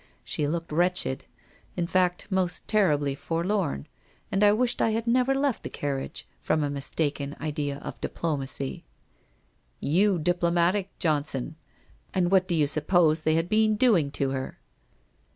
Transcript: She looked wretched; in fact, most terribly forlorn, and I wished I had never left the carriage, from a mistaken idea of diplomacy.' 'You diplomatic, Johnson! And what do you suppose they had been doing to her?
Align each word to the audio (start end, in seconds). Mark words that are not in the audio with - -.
She 0.23 0.47
looked 0.47 0.71
wretched; 0.71 1.25
in 1.77 1.85
fact, 1.85 2.25
most 2.31 2.67
terribly 2.67 3.13
forlorn, 3.13 3.85
and 4.31 4.43
I 4.43 4.51
wished 4.51 4.81
I 4.81 4.89
had 4.89 5.05
never 5.05 5.35
left 5.35 5.61
the 5.61 5.69
carriage, 5.69 6.27
from 6.39 6.63
a 6.63 6.71
mistaken 6.71 7.35
idea 7.39 7.77
of 7.77 8.01
diplomacy.' 8.01 8.83
'You 9.79 10.17
diplomatic, 10.17 10.89
Johnson! 10.97 11.55
And 12.15 12.31
what 12.31 12.47
do 12.47 12.55
you 12.55 12.65
suppose 12.65 13.21
they 13.21 13.35
had 13.35 13.47
been 13.47 13.75
doing 13.75 14.09
to 14.13 14.31
her? 14.31 14.57